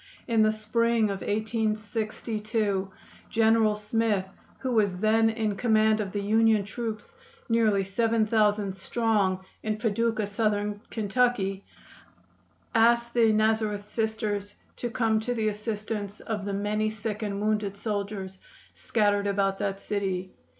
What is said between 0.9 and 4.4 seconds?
of 1862 General Smith,